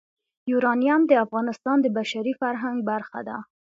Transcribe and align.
یورانیم 0.51 1.01
د 1.07 1.11
افغانستان 1.25 1.77
د 1.81 1.87
بشري 1.97 2.33
فرهنګ 2.41 2.77
برخه 2.89 3.19
ده. 3.27 3.37